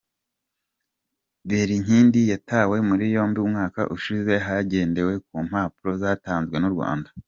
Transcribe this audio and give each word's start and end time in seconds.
Berinkindi 1.47 2.21
yatawe 2.31 2.77
muri 2.89 3.05
yombi 3.15 3.37
umwaka 3.41 3.81
ushize 3.95 4.33
hagendewe 4.45 5.13
ku 5.25 5.35
mpapuro 5.47 5.91
zatanzwe 6.01 6.55
n’u 6.59 6.71
Rwanda. 6.75 7.09